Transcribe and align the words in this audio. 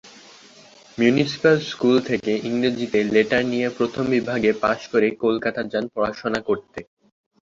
Municipal 0.97 1.57
school 1.69 1.95
থেকে 2.09 2.31
ইংরেজিতে 2.49 2.99
letter 3.13 3.43
নিয়ে 3.51 3.67
প্রথম 3.77 4.05
বিভাগে 4.15 4.51
পাস 4.63 4.79
করে 4.91 5.07
কলকাতা 5.23 5.61
যান 5.71 5.85
পড়াশোনা 5.95 6.39
করতে। 6.49 6.79